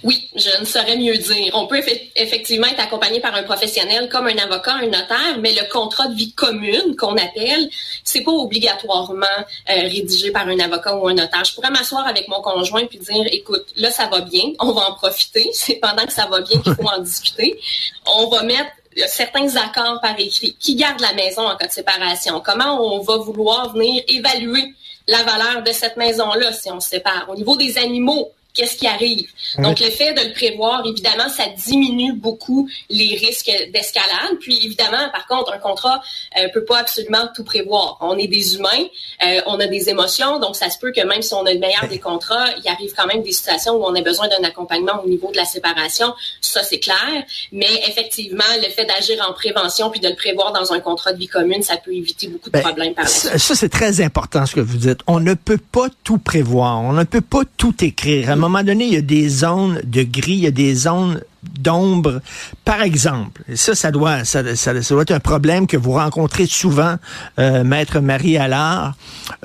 Oui, 0.04 0.30
je 0.36 0.60
ne 0.60 0.66
saurais 0.66 0.98
mieux 0.98 1.18
dire. 1.18 1.52
On 1.54 1.68
peut 1.68 1.82
effectivement 2.16 2.68
être 2.68 2.80
accompagné 2.80 3.20
par 3.20 3.36
un 3.36 3.44
professionnel 3.44 4.10
comme 4.10 4.28
un 4.28 4.38
avocat, 4.38 4.74
un 4.74 4.88
notaire, 4.88 5.38
mais 5.40 5.54
le 5.54 5.70
contrat 5.70 6.08
de 6.08 6.16
vie 6.16 6.34
commune 6.34 6.96
qu'on 6.98 7.18
appelle, 7.18 7.70
c'est 8.04 8.22
pas 8.22 8.32
obligatoirement 8.32 9.26
euh, 9.70 9.74
rédigé 9.82 10.32
par 10.32 10.48
un 10.48 10.60
avocat 10.60 10.96
ou 10.96 11.08
un 11.08 11.14
notaire. 11.14 11.44
Je 11.44 11.54
pourrais 11.54 11.72
m'asseoir 11.72 12.08
avec 12.08 12.28
mon 12.28 12.42
conjoint 12.42 12.86
puis 12.86 13.00
dire, 13.00 13.26
écoute, 13.32 13.66
là 13.76 13.92
ça 13.92 14.08
va 14.08 14.22
bien, 14.22 14.54
on 14.60 14.72
va 14.72 14.90
en 14.90 14.94
profiter. 14.94 15.50
C'est 15.54 15.76
pendant 15.76 16.06
que 16.06 16.14
ça 16.14 16.26
va 16.28 16.42
bien 16.42 16.60
qu'il 16.62 16.74
faut 16.74 16.88
en 16.88 17.00
discuter. 17.00 17.60
On 18.06 18.28
va 18.28 18.44
mettre 18.44 18.72
certains 19.08 19.56
accords 19.56 20.00
par 20.02 20.20
écrit. 20.20 20.56
Qui 20.60 20.76
garde 20.76 21.02
la 21.02 21.14
maison 21.14 21.48
en 21.48 21.56
cas 21.56 21.68
de 21.68 21.72
séparation? 21.72 22.42
Comment 22.44 22.82
on 22.82 23.02
va 23.02 23.18
vouloir 23.18 23.74
venir 23.74 24.04
évaluer 24.08 24.74
la 25.08 25.24
valeur 25.24 25.64
de 25.64 25.72
cette 25.72 25.98
maison-là 25.98 26.54
si 26.54 26.72
on 26.72 26.80
se 26.80 26.90
sépare? 26.90 27.26
Au 27.30 27.36
niveau 27.36 27.56
des 27.56 27.78
animaux, 27.78 28.32
qu'est-ce 28.56 28.78
qui 28.78 28.88
arrive. 28.88 29.28
Donc, 29.60 29.80
le 29.80 29.90
fait 29.90 30.14
de 30.14 30.22
le 30.28 30.34
prévoir, 30.34 30.84
évidemment, 30.86 31.30
ça 31.30 31.44
diminue 31.66 32.14
beaucoup 32.14 32.68
les 32.90 33.16
risques 33.16 33.52
d'escalade. 33.74 34.38
Puis, 34.40 34.58
évidemment, 34.64 35.10
par 35.12 35.28
contre, 35.28 35.54
un 35.54 35.58
contrat 35.58 36.02
euh, 36.40 36.48
peut 36.54 36.64
pas 36.64 36.80
absolument 36.80 37.28
tout 37.36 37.44
prévoir. 37.44 37.98
On 38.02 38.18
est 38.18 38.28
des 38.28 38.56
humains, 38.56 38.70
euh, 39.26 39.42
on 39.46 39.60
a 39.60 39.68
des 39.68 39.90
émotions, 39.90 40.40
donc 40.40 40.56
ça 40.56 40.70
se 40.70 40.80
peut 40.80 40.92
que 40.92 41.06
même 41.06 41.22
si 41.22 41.34
on 41.34 41.46
a 41.46 41.54
le 41.54 41.60
meilleur 41.60 41.88
des 41.90 42.00
contrats, 42.00 42.46
il 42.64 42.70
arrive 42.70 42.94
quand 42.96 43.06
même 43.08 43.22
des 43.22 43.34
situations 43.34 43.74
où 43.74 43.84
on 43.84 43.94
a 43.94 44.02
besoin 44.02 44.28
d'un 44.30 44.44
accompagnement 44.48 45.02
au 45.04 45.10
niveau 45.10 45.32
de 45.32 45.38
la 45.38 45.46
séparation. 45.46 46.14
Ça, 46.40 46.64
c'est 46.64 46.80
clair. 46.80 47.24
Mais 47.52 47.70
effectivement, 47.88 48.44
le 48.62 48.70
fait 48.70 48.86
d'agir 48.86 49.24
en 49.28 49.34
prévention 49.34 49.90
puis 49.90 50.00
de 50.00 50.08
le 50.08 50.16
prévoir 50.16 50.54
dans 50.54 50.72
un 50.72 50.80
contrat 50.80 51.12
de 51.12 51.20
vie 51.20 51.28
commune, 51.28 51.62
ça 51.62 51.78
peut 51.78 51.94
éviter 51.94 52.28
beaucoup 52.28 52.50
de 52.50 52.54
ben, 52.54 52.62
problèmes 52.62 52.94
par 52.94 53.04
la 53.04 53.10
suite. 53.10 53.38
Ça, 53.38 53.56
c'est 53.56 53.70
très 53.70 54.02
important 54.02 54.46
ce 54.46 54.56
que 54.56 54.62
vous 54.62 54.78
dites. 54.78 55.00
On 55.08 55.20
ne 55.20 55.34
peut 55.34 55.58
pas 55.58 55.88
tout 56.04 56.18
prévoir. 56.18 56.82
On 56.82 56.94
ne 56.94 57.04
peut 57.04 57.22
pas 57.22 57.42
tout 57.58 57.76
écrire 57.84 58.30
moment 58.50 58.64
donné, 58.64 58.86
il 58.86 58.94
y 58.94 58.98
a 58.98 59.02
des 59.02 59.28
zones 59.30 59.82
de 59.84 60.04
gris, 60.04 60.34
il 60.34 60.40
y 60.40 60.48
a 60.48 60.52
des 60.52 60.76
zones 60.76 61.22
d'ombre. 61.60 62.22
Par 62.64 62.82
exemple, 62.82 63.42
ça, 63.56 63.76
ça 63.76 63.92
doit, 63.92 64.24
ça, 64.24 64.44
doit 64.44 65.02
être 65.02 65.12
un 65.12 65.20
problème 65.20 65.68
que 65.68 65.78
vous 65.78 65.94
rencontrez 65.94 66.46
souvent, 66.46 66.96
euh, 67.40 67.64
Maître 67.64 68.00
Marie 68.00 68.38
Allard. 68.38 68.96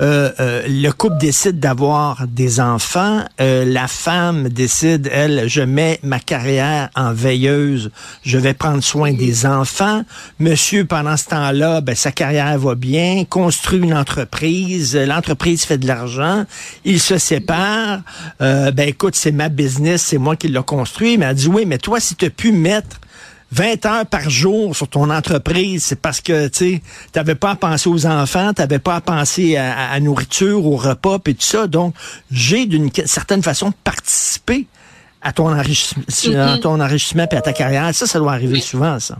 Euh, 0.01 0.31
euh, 0.39 0.63
le 0.67 0.89
couple 0.91 1.17
décide 1.17 1.59
d'avoir 1.59 2.27
des 2.27 2.59
enfants. 2.59 3.23
la 3.39 3.87
femme 3.87 4.49
décide, 4.49 5.09
elle, 5.11 5.47
je 5.47 5.61
mets 5.61 5.99
ma 6.03 6.19
carrière 6.19 6.89
en 6.95 7.13
veilleuse. 7.13 7.91
Je 8.23 8.37
vais 8.37 8.53
prendre 8.53 8.83
soin 8.83 9.13
des 9.13 9.45
enfants. 9.45 10.03
Monsieur, 10.39 10.85
pendant 10.85 11.17
ce 11.17 11.25
temps-là, 11.25 11.81
ben, 11.81 11.95
sa 11.95 12.11
carrière 12.11 12.57
va 12.57 12.75
bien, 12.75 13.25
construit 13.25 13.79
une 13.79 13.93
entreprise. 13.93 14.95
L'entreprise 14.95 15.63
fait 15.63 15.77
de 15.77 15.87
l'argent. 15.87 16.45
Il 16.85 16.99
se 16.99 17.17
sépare. 17.17 17.99
ben, 18.39 18.79
écoute, 18.79 19.15
c'est 19.15 19.31
ma 19.31 19.49
business, 19.49 20.03
c'est 20.03 20.17
moi 20.17 20.35
qui 20.35 20.47
l'ai 20.47 20.61
construit. 20.63 21.17
Mais 21.17 21.25
elle 21.25 21.35
dit, 21.35 21.47
oui, 21.47 21.65
mais 21.65 21.77
toi, 21.77 21.90
si 21.99 22.15
tu 22.15 22.25
as 22.25 22.29
pu 22.29 22.51
mettre 22.51 22.99
20 23.51 23.85
heures 23.85 24.05
par 24.05 24.29
jour 24.29 24.75
sur 24.75 24.87
ton 24.87 25.09
entreprise, 25.09 25.83
c'est 25.83 25.99
parce 25.99 26.21
que 26.21 26.47
tu 26.47 26.81
n'avais 27.15 27.35
pas 27.35 27.51
à 27.51 27.55
penser 27.55 27.89
aux 27.89 28.05
enfants, 28.05 28.53
tu 28.53 28.61
n'avais 28.61 28.79
pas 28.79 28.95
à 28.95 29.01
penser 29.01 29.57
à, 29.57 29.93
la 29.93 29.99
nourriture, 29.99 30.65
au 30.65 30.77
repas, 30.77 31.19
et 31.25 31.33
tout 31.33 31.41
ça. 31.41 31.67
Donc, 31.67 31.93
j'ai 32.31 32.65
d'une 32.65 32.89
certaine 33.05 33.43
façon 33.43 33.73
participé 33.83 34.67
à 35.21 35.33
ton 35.33 35.53
enrichissement, 35.53 36.03
à 36.37 36.57
ton 36.57 36.79
enrichissement 36.79 37.27
et 37.29 37.35
à 37.35 37.41
ta 37.41 37.53
carrière. 37.53 37.93
Ça, 37.93 38.07
ça 38.07 38.19
doit 38.19 38.33
arriver 38.33 38.61
souvent, 38.61 38.99
ça 38.99 39.17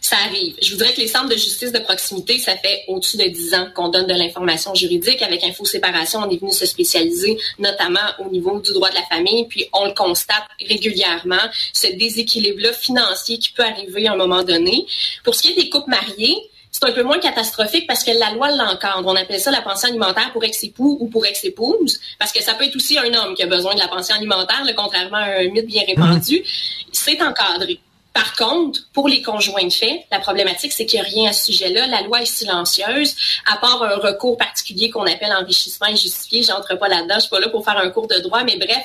ça 0.00 0.16
arrive. 0.26 0.54
Je 0.62 0.72
voudrais 0.72 0.92
que 0.92 1.00
les 1.00 1.08
centres 1.08 1.28
de 1.28 1.36
justice 1.36 1.72
de 1.72 1.78
proximité, 1.78 2.38
ça 2.38 2.56
fait 2.56 2.84
au-dessus 2.88 3.16
de 3.16 3.24
10 3.24 3.54
ans 3.54 3.68
qu'on 3.74 3.88
donne 3.88 4.06
de 4.06 4.14
l'information 4.14 4.74
juridique. 4.74 5.22
Avec 5.22 5.44
Info 5.44 5.64
Séparation, 5.64 6.20
on 6.20 6.30
est 6.30 6.40
venu 6.40 6.52
se 6.52 6.66
spécialiser 6.66 7.38
notamment 7.58 7.98
au 8.18 8.30
niveau 8.30 8.60
du 8.60 8.72
droit 8.72 8.90
de 8.90 8.94
la 8.94 9.04
famille, 9.04 9.46
puis 9.48 9.66
on 9.72 9.86
le 9.86 9.94
constate 9.94 10.44
régulièrement, 10.66 11.36
ce 11.72 11.88
déséquilibre-là 11.88 12.72
financier 12.72 13.38
qui 13.38 13.50
peut 13.50 13.64
arriver 13.64 14.06
à 14.06 14.12
un 14.12 14.16
moment 14.16 14.42
donné. 14.42 14.86
Pour 15.24 15.34
ce 15.34 15.42
qui 15.42 15.52
est 15.52 15.56
des 15.56 15.68
couples 15.68 15.90
mariés, 15.90 16.36
c'est 16.70 16.84
un 16.84 16.92
peu 16.92 17.02
moins 17.02 17.18
catastrophique 17.18 17.86
parce 17.86 18.04
que 18.04 18.10
la 18.10 18.32
loi 18.32 18.50
l'encadre. 18.50 19.04
On 19.06 19.16
appelle 19.16 19.40
ça 19.40 19.50
la 19.50 19.62
pension 19.62 19.88
alimentaire 19.88 20.30
pour 20.32 20.44
ex-époux 20.44 20.98
ou 21.00 21.08
pour 21.08 21.26
ex-épouse, 21.26 21.98
parce 22.18 22.30
que 22.30 22.42
ça 22.42 22.54
peut 22.54 22.64
être 22.64 22.76
aussi 22.76 22.98
un 22.98 23.12
homme 23.14 23.34
qui 23.34 23.42
a 23.42 23.46
besoin 23.46 23.74
de 23.74 23.80
la 23.80 23.88
pension 23.88 24.14
alimentaire, 24.14 24.62
contrairement 24.76 25.16
à 25.16 25.40
un 25.40 25.48
mythe 25.48 25.66
bien 25.66 25.82
répandu. 25.86 26.44
C'est 26.92 27.20
encadré. 27.22 27.80
Par 28.12 28.34
contre, 28.34 28.80
pour 28.92 29.08
les 29.08 29.22
conjoints 29.22 29.66
de 29.66 29.72
fait, 29.72 30.06
la 30.10 30.18
problématique, 30.18 30.72
c'est 30.72 30.86
qu'il 30.86 31.00
n'y 31.00 31.06
a 31.06 31.08
rien 31.08 31.30
à 31.30 31.32
ce 31.32 31.52
sujet-là. 31.52 31.86
La 31.86 32.02
loi 32.02 32.22
est 32.22 32.26
silencieuse, 32.26 33.14
à 33.46 33.58
part 33.58 33.82
un 33.82 33.96
recours 33.96 34.36
particulier 34.36 34.90
qu'on 34.90 35.06
appelle 35.06 35.32
enrichissement 35.32 35.86
injustifié. 35.86 36.42
J'entre 36.42 36.76
pas 36.76 36.88
là-dedans, 36.88 37.14
je 37.16 37.20
suis 37.20 37.30
pas 37.30 37.40
là 37.40 37.48
pour 37.48 37.64
faire 37.64 37.78
un 37.78 37.90
cours 37.90 38.08
de 38.08 38.18
droit, 38.18 38.42
mais 38.44 38.56
bref, 38.56 38.82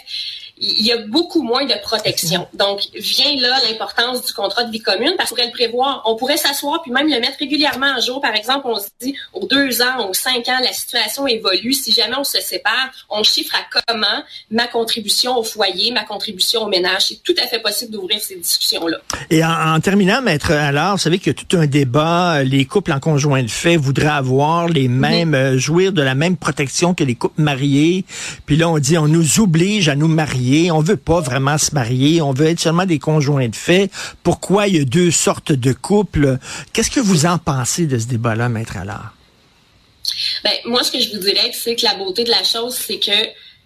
il 0.58 0.86
y 0.86 0.92
a 0.92 0.98
beaucoup 1.08 1.42
moins 1.42 1.66
de 1.66 1.74
protection. 1.82 2.48
Donc, 2.54 2.82
vient 2.94 3.36
là 3.40 3.58
l'importance 3.68 4.24
du 4.26 4.34
contrat 4.34 4.64
de 4.64 4.72
vie 4.72 4.80
commune 4.80 5.14
parce 5.18 5.32
qu'on 5.32 5.36
pourrait 5.36 5.48
le 5.48 5.52
prévoir. 5.52 6.04
On 6.06 6.16
pourrait 6.16 6.38
s'asseoir 6.38 6.82
puis 6.84 6.92
même 6.92 7.08
le 7.08 7.20
mettre 7.20 7.40
régulièrement 7.40 7.94
en 7.98 8.02
jour. 8.02 8.22
Par 8.22 8.36
exemple, 8.36 8.68
on 8.68 8.80
se 8.80 8.88
dit 9.02 9.16
aux 9.34 9.48
deux 9.48 9.82
ans, 9.82 10.10
aux 10.10 10.14
cinq 10.14 10.48
ans, 10.48 10.60
la 10.62 10.72
situation 10.72 11.26
évolue. 11.28 11.74
Si 11.74 11.92
jamais 11.92 12.16
on 12.18 12.24
se 12.24 12.40
sépare, 12.40 12.92
on 13.10 13.24
chiffre 13.24 13.56
à 13.56 13.82
comment 13.84 14.24
ma 14.52 14.68
contribution 14.68 15.38
au 15.38 15.44
foyer, 15.44 15.92
ma 15.92 16.04
contribution 16.04 16.64
au 16.64 16.68
ménage. 16.68 17.08
C'est 17.10 17.24
tout 17.24 17.36
à 17.44 17.48
fait 17.48 17.60
possible 17.60 17.92
d'ouvrir 17.92 18.20
ces 18.22 18.36
discussions-là. 18.36 18.98
Et 19.32 19.44
en, 19.44 19.80
terminant, 19.80 20.22
maître, 20.22 20.52
alors, 20.52 20.94
vous 20.94 21.02
savez 21.02 21.18
qu'il 21.18 21.28
y 21.28 21.36
a 21.36 21.44
tout 21.44 21.58
un 21.58 21.66
débat. 21.66 22.44
Les 22.44 22.66
couples 22.66 22.94
en 22.94 23.00
conjoint 23.00 23.42
de 23.42 23.50
fait 23.50 23.76
voudraient 23.76 24.08
avoir 24.08 24.68
les 24.68 24.88
mêmes, 24.88 25.34
euh, 25.34 25.58
jouir 25.58 25.92
de 25.94 26.02
la 26.02 26.14
même 26.14 26.38
protection 26.38 26.94
que 26.94 27.04
les 27.04 27.16
couples 27.16 27.42
mariés. 27.42 28.06
Puis 28.46 28.56
là, 28.56 28.70
on 28.70 28.78
dit, 28.78 28.98
on 28.98 29.08
nous 29.08 29.40
oblige 29.40 29.90
à 29.90 29.96
nous 29.96 30.08
marier 30.08 30.43
on 30.72 30.80
veut 30.80 30.98
pas 30.98 31.22
vraiment 31.22 31.58
se 31.58 31.74
marier, 31.74 32.22
on 32.22 32.34
veut 32.34 32.48
être 32.48 32.60
seulement 32.60 32.86
des 32.86 33.00
conjoints 33.00 33.50
de 33.50 33.56
fait. 33.56 33.90
Pourquoi 34.24 34.68
il 34.68 34.76
y 34.76 34.80
a 34.80 34.86
deux 34.86 35.12
sortes 35.12 35.52
de 35.52 35.74
couples? 35.74 36.38
Qu'est-ce 36.72 36.92
que 36.92 37.00
vous 37.00 37.26
en 37.26 37.38
pensez 37.38 37.86
de 37.86 37.98
ce 37.98 38.08
débat-là, 38.08 38.50
Maître 38.50 38.78
Allard? 38.78 39.16
Ben, 40.44 40.52
moi, 40.66 40.84
ce 40.84 40.92
que 40.92 41.00
je 41.00 41.12
vous 41.12 41.20
dirais, 41.20 41.52
c'est 41.54 41.76
que 41.76 41.84
la 41.84 41.96
beauté 41.96 42.24
de 42.24 42.30
la 42.30 42.44
chose, 42.44 42.76
c'est 42.76 43.00
que 43.00 43.12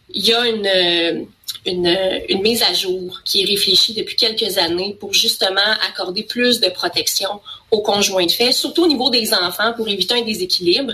il 0.09 0.25
y 0.25 0.33
a 0.33 0.47
une, 0.47 1.27
une, 1.65 1.97
une, 2.29 2.41
mise 2.41 2.63
à 2.63 2.73
jour 2.73 3.21
qui 3.25 3.41
est 3.41 3.45
réfléchie 3.45 3.93
depuis 3.93 4.15
quelques 4.15 4.57
années 4.57 4.95
pour 4.99 5.13
justement 5.13 5.59
accorder 5.87 6.23
plus 6.23 6.59
de 6.59 6.69
protection 6.69 7.41
aux 7.69 7.81
conjoints 7.81 8.25
de 8.25 8.31
fait, 8.31 8.53
surtout 8.53 8.83
au 8.83 8.87
niveau 8.87 9.09
des 9.09 9.33
enfants 9.33 9.73
pour 9.75 9.87
éviter 9.89 10.13
un 10.15 10.21
déséquilibre. 10.21 10.93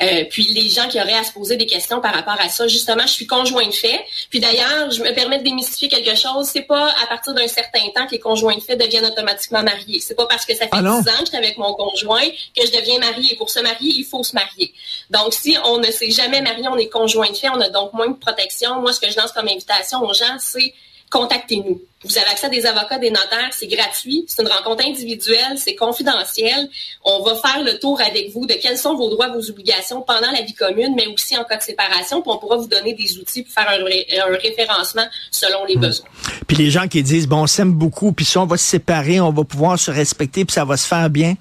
Euh, 0.00 0.24
puis 0.30 0.44
les 0.54 0.70
gens 0.70 0.88
qui 0.88 0.98
auraient 0.98 1.12
à 1.12 1.24
se 1.24 1.32
poser 1.32 1.56
des 1.56 1.66
questions 1.66 2.00
par 2.00 2.14
rapport 2.14 2.40
à 2.40 2.48
ça, 2.48 2.66
justement, 2.66 3.02
je 3.02 3.12
suis 3.12 3.26
conjoint 3.26 3.66
de 3.66 3.74
fait. 3.74 4.00
Puis 4.30 4.40
d'ailleurs, 4.40 4.90
je 4.90 5.02
me 5.02 5.12
permets 5.14 5.38
de 5.38 5.44
démystifier 5.44 5.88
quelque 5.88 6.16
chose. 6.16 6.48
C'est 6.50 6.62
pas 6.62 6.88
à 7.02 7.06
partir 7.08 7.34
d'un 7.34 7.46
certain 7.46 7.86
temps 7.94 8.06
que 8.06 8.12
les 8.12 8.20
conjoints 8.20 8.56
de 8.56 8.62
fait 8.62 8.76
deviennent 8.76 9.04
automatiquement 9.04 9.62
mariés. 9.62 10.00
C'est 10.00 10.14
pas 10.14 10.26
parce 10.26 10.46
que 10.46 10.54
ça 10.54 10.64
fait 10.64 10.70
ah 10.72 10.80
10 10.80 10.86
ans 10.88 11.02
que 11.02 11.10
je 11.20 11.26
suis 11.26 11.36
avec 11.36 11.58
mon 11.58 11.74
conjoint 11.74 12.26
que 12.56 12.66
je 12.66 12.72
deviens 12.72 12.98
mariée. 12.98 13.36
Pour 13.36 13.50
se 13.50 13.60
marier, 13.60 13.92
il 13.94 14.04
faut 14.04 14.24
se 14.24 14.34
marier. 14.34 14.72
Donc 15.10 15.34
si 15.34 15.56
on 15.66 15.78
ne 15.78 15.90
s'est 15.90 16.10
jamais 16.10 16.40
marié, 16.40 16.66
on 16.68 16.78
est 16.78 16.88
conjoint 16.88 17.28
de 17.28 17.36
fait, 17.36 17.50
on 17.50 17.60
a 17.60 17.68
donc 17.68 17.92
moins 17.92 18.08
de 18.08 18.16
protection. 18.16 18.80
Moi, 18.80 18.94
ce 18.94 19.00
que 19.00 19.10
je 19.10 19.18
lance 19.18 19.32
comme 19.32 19.48
invitation 19.48 19.93
aux 20.02 20.14
gens, 20.14 20.36
c'est 20.38 20.74
contactez-nous. 21.14 21.80
Vous 22.04 22.18
avez 22.18 22.26
accès 22.26 22.46
à 22.46 22.48
des 22.50 22.66
avocats, 22.66 22.98
des 22.98 23.10
notaires, 23.10 23.50
c'est 23.52 23.68
gratuit, 23.68 24.24
c'est 24.26 24.42
une 24.42 24.48
rencontre 24.48 24.84
individuelle, 24.84 25.56
c'est 25.56 25.76
confidentiel. 25.76 26.68
On 27.04 27.22
va 27.22 27.36
faire 27.36 27.62
le 27.62 27.78
tour 27.78 28.00
avec 28.00 28.32
vous 28.32 28.46
de 28.46 28.54
quels 28.54 28.76
sont 28.76 28.96
vos 28.96 29.08
droits, 29.08 29.28
vos 29.28 29.48
obligations 29.48 30.02
pendant 30.02 30.30
la 30.32 30.42
vie 30.42 30.54
commune, 30.54 30.94
mais 30.96 31.06
aussi 31.06 31.36
en 31.36 31.44
cas 31.44 31.56
de 31.56 31.62
séparation, 31.62 32.20
puis 32.20 32.32
on 32.32 32.38
pourra 32.38 32.56
vous 32.56 32.66
donner 32.66 32.94
des 32.94 33.16
outils 33.18 33.42
pour 33.42 33.54
faire 33.54 33.68
un, 33.70 34.36
référencement 34.36 35.06
selon 35.30 35.64
les 35.66 35.76
hmm. 35.76 35.80
besoins. 35.80 36.06
Puis 36.48 36.56
les 36.56 36.70
gens 36.70 36.88
qui 36.88 37.02
disent, 37.02 37.28
bon, 37.28 37.42
on 37.42 37.46
s'aime 37.46 37.72
beaucoup, 37.72 38.12
puis 38.12 38.24
si 38.24 38.36
on 38.36 38.46
va 38.46 38.56
se 38.56 38.64
séparer, 38.64 39.20
on 39.20 39.30
va 39.30 39.44
pouvoir 39.44 39.78
se 39.78 39.92
respecter, 39.92 40.44
puis 40.44 40.54
ça 40.54 40.64
va 40.64 40.76
se 40.76 40.86
faire 40.86 41.08
bien. 41.10 41.34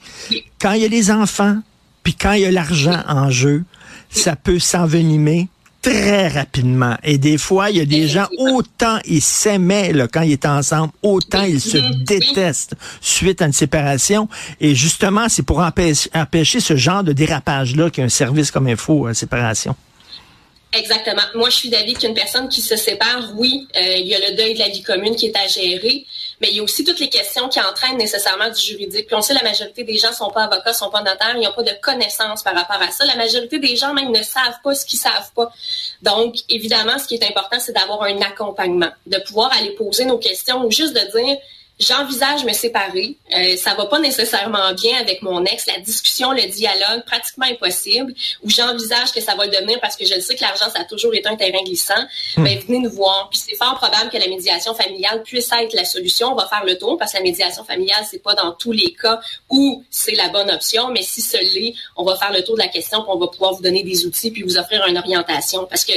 Quand 0.62 0.74
il 0.74 0.83
y 0.83 0.86
a 0.86 0.88
les 0.89 1.10
enfants, 1.10 1.57
puis 2.03 2.13
quand 2.13 2.33
il 2.33 2.41
y 2.41 2.45
a 2.45 2.51
l'argent 2.51 3.01
en 3.07 3.31
jeu, 3.31 3.63
ça 4.12 4.36
peut 4.36 4.60
s'envenimer 4.60 5.48
très 5.83 6.29
rapidement. 6.29 6.95
Et 7.03 7.19
des 7.19 7.37
fois, 7.37 7.69
il 7.69 7.77
y 7.77 7.81
a 7.81 7.85
des 7.85 8.07
gens, 8.07 8.27
autant 8.37 8.97
ils 9.05 9.21
s'aimaient 9.21 9.93
quand 10.11 10.21
ils 10.21 10.31
étaient 10.31 10.47
ensemble, 10.47 10.93
autant 11.03 11.43
ils 11.43 11.61
se 11.61 11.77
détestent 12.03 12.75
suite 13.01 13.41
à 13.41 13.45
une 13.45 13.53
séparation. 13.53 14.27
Et 14.59 14.73
justement, 14.73 15.27
c'est 15.29 15.43
pour 15.43 15.59
empêcher, 15.59 16.59
ce 16.59 16.75
genre 16.75 17.03
de 17.03 17.11
dérapage-là 17.11 17.89
qu'un 17.89 18.09
service 18.09 18.49
comme 18.49 18.67
Info 18.67 19.07
euh, 19.07 19.13
Séparation. 19.13 19.75
Exactement. 20.74 21.22
Moi, 21.36 21.51
je 21.51 21.56
suis 21.56 21.70
d'avis 21.70 21.94
qu'une 21.94 22.15
personne 22.15 22.50
qui 22.50 22.62
se 22.62 22.75
sépare, 22.75 23.32
oui, 23.36 23.68
euh, 23.77 23.98
il 23.98 24.08
y 24.08 24.15
a 24.15 24.20
le 24.20 24.36
deuil 24.36 24.56
de 24.56 24.60
la 24.60 24.70
vie 24.70 24.82
commune 24.82 25.15
qui 25.15 25.27
est 25.27 25.38
à 25.38 25.46
gérer, 25.46 26.08
mais 26.42 26.50
il 26.50 26.58
y 26.58 26.60
a 26.60 26.63
aussi 26.63 26.84
toutes 26.84 27.00
les 27.00 27.10
questions 27.10 27.48
qui 27.48 27.60
entraînent 27.60 27.98
nécessairement 27.98 28.50
du 28.50 28.60
juridique. 28.60 29.06
Puis 29.06 29.15
on 29.15 29.22
sait 29.22 29.36
la 29.36 29.44
majorité 29.44 29.84
des 29.84 29.98
gens 29.98 30.12
sont 30.12 30.32
pas 30.32 30.46
avocats, 30.46 30.74
sont 30.74 30.89
pas 30.89 31.03
notaires, 31.03 31.36
ils 31.36 31.44
n'ont 31.44 31.53
pas 31.53 31.62
de 31.62 31.77
connaissances 31.80 32.42
par 32.42 32.56
rapport 32.56 32.82
à 32.82 32.89
ça. 32.89 33.06
La 33.06 33.15
majorité 33.15 33.60
des 33.60 33.75
gens 33.75 33.94
même 33.94 34.10
ne 34.12 34.24
savent 34.24 34.58
pas 34.63 34.74
ce 34.74 34.84
qu'ils 34.84 35.00
savent 35.00 35.32
pas. 35.36 35.53
Donc, 36.01 36.38
évidemment, 36.50 36.98
ce 36.98 37.08
qui 37.08 37.15
est 37.15 37.24
important, 37.24 37.60
c'est 37.60 37.74
d'avoir 37.74 38.01
un 38.01 38.20
accompagnement, 38.22 38.92
de 39.06 39.20
pouvoir 39.20 39.56
aller 39.56 39.72
poser 39.72 40.06
nos 40.06 40.18
questions 40.18 40.65
ou 40.65 40.72
juste 40.72 40.94
de 40.94 41.20
dire 41.20 41.38
J'envisage 41.80 42.46
me 42.46 42.53
séparer. 42.53 43.18
Euh, 43.36 43.58
ça 43.58 43.74
va 43.74 43.88
pas 43.88 44.00
nécessairement 44.00 44.74
bien 44.74 44.96
avec 45.00 45.24
mon 45.24 45.44
ex. 45.44 45.65
La 45.65 45.80
discussion, 45.80 46.32
le 46.32 46.44
dialogue, 46.44 47.03
pratiquement 47.03 47.48
impossible. 47.48 48.13
Ou 48.44 48.50
j'envisage 48.50 49.12
que 49.12 49.20
ça 49.20 49.34
va 49.34 49.46
le 49.46 49.51
devenir 49.51 49.80
parce 49.82 49.96
que 49.96 50.06
je 50.06 50.13
le 50.13 50.22
sais 50.22 50.36
que 50.36 50.42
l'argent, 50.42 50.70
ça 50.74 50.82
a 50.82 50.84
toujours 50.86 51.15
été 51.15 51.27
un 51.27 51.36
terrain 51.36 51.63
glissant. 51.63 52.01
Ben, 52.38 52.60
venez 52.60 52.77
nous 52.77 52.92
voir. 52.92 53.27
Puis 53.32 53.42
c'est 53.44 53.56
fort 53.56 53.75
probable 53.75 54.12
que 54.12 54.18
la 54.18 54.27
médiation 54.27 54.75
familiale 54.75 55.24
puisse 55.24 55.50
être 55.51 55.74
la 55.74 55.84
solution. 55.84 56.32
On 56.32 56.36
va 56.36 56.48
faire 56.48 56.63
le 56.63 56.77
tour 56.77 56.98
parce 56.98 57.13
que 57.13 57.18
la 57.18 57.24
médiation 57.24 57.63
familiale, 57.63 58.06
c'est 58.10 58.22
pas 58.22 58.36
dans 58.36 58.51
tous 58.51 58.72
les 58.72 58.94
cas 58.94 59.20
où 59.50 59.84
c'est 59.89 60.15
la 60.15 60.30
bonne 60.30 60.51
option. 60.51 60.89
Mais 60.92 61.01
si 61.01 61.22
ce 61.22 61.38
l'est, 61.38 61.74
on 61.96 62.03
va 62.03 62.15
faire 62.18 62.32
le 62.32 62.44
tour 62.44 62.56
de 62.56 62.62
la 62.62 62.68
question 62.68 63.01
puis 63.01 63.10
on 63.12 63.18
va 63.18 63.27
pouvoir 63.27 63.53
vous 63.53 63.63
donner 63.63 63.82
des 63.82 64.06
outils 64.06 64.30
puis 64.30 64.44
vous 64.44 64.60
offrir 64.60 64.86
une 64.88 64.98
orientation. 65.00 65.65
Parce 65.65 65.84
que 65.84 65.94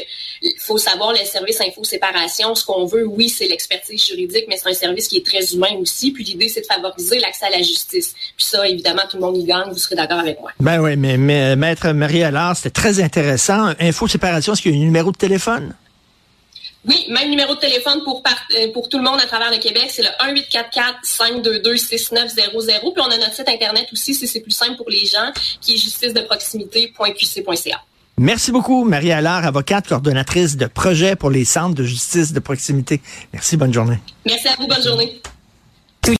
faut 0.58 0.78
savoir, 0.78 1.12
le 1.12 1.18
service 1.18 1.60
info 1.60 1.84
séparation, 1.84 2.54
ce 2.54 2.64
qu'on 2.64 2.86
veut, 2.86 3.06
oui, 3.06 3.28
c'est 3.28 3.46
l'expertise 3.46 4.06
juridique, 4.06 4.46
mais 4.48 4.56
c'est 4.56 4.70
un 4.70 4.74
service 4.74 5.08
qui 5.08 5.18
est 5.18 5.26
très 5.26 5.44
humain 5.52 5.65
aussi. 5.78 6.12
Puis 6.12 6.24
l'idée, 6.24 6.48
c'est 6.48 6.62
de 6.62 6.66
favoriser 6.66 7.18
l'accès 7.18 7.46
à 7.46 7.50
la 7.50 7.58
justice. 7.58 8.14
Puis 8.36 8.46
ça, 8.46 8.66
évidemment, 8.68 9.02
tout 9.10 9.16
le 9.16 9.22
monde 9.22 9.36
y 9.36 9.44
gagne. 9.44 9.70
Vous 9.70 9.78
serez 9.78 9.96
d'accord 9.96 10.20
avec 10.20 10.40
moi. 10.40 10.50
Ben 10.60 10.80
oui, 10.80 10.96
mais, 10.96 11.16
mais 11.16 11.56
Maître 11.56 11.88
Marie 11.92 12.22
Allard, 12.22 12.56
c'était 12.56 12.70
très 12.70 13.00
intéressant. 13.00 13.72
Info 13.80 14.08
séparation, 14.08 14.52
est-ce 14.52 14.62
qu'il 14.62 14.72
y 14.72 14.78
a 14.78 14.78
un 14.78 14.84
numéro 14.84 15.12
de 15.12 15.16
téléphone? 15.16 15.74
Oui, 16.88 17.06
même 17.10 17.30
numéro 17.30 17.54
de 17.54 17.60
téléphone 17.60 18.00
pour, 18.04 18.22
euh, 18.56 18.72
pour 18.72 18.88
tout 18.88 18.98
le 18.98 19.04
monde 19.04 19.18
à 19.20 19.26
travers 19.26 19.50
le 19.50 19.58
Québec, 19.58 19.86
c'est 19.88 20.02
le 20.02 20.10
1844-522-6900. 21.02 22.92
Puis 22.92 23.02
on 23.04 23.10
a 23.10 23.18
notre 23.18 23.34
site 23.34 23.48
Internet 23.48 23.88
aussi, 23.92 24.14
si 24.14 24.28
c'est 24.28 24.40
plus 24.40 24.52
simple 24.52 24.76
pour 24.76 24.88
les 24.88 25.04
gens, 25.04 25.32
qui 25.60 25.74
est 25.74 25.78
justice 25.78 26.14
de 26.14 26.20
proximité.qc.ca. 26.20 27.82
Merci 28.18 28.52
beaucoup, 28.52 28.84
Marie 28.84 29.12
Allard, 29.12 29.44
avocate, 29.44 29.88
coordonnatrice 29.88 30.56
de 30.56 30.66
projet 30.66 31.16
pour 31.16 31.30
les 31.30 31.44
centres 31.44 31.74
de 31.74 31.84
justice 31.84 32.32
de 32.32 32.40
proximité. 32.40 33.02
Merci, 33.32 33.56
bonne 33.56 33.74
journée. 33.74 33.98
Merci 34.24 34.48
à 34.48 34.54
vous, 34.58 34.66
bonne 34.66 34.82
journée. 34.82 35.20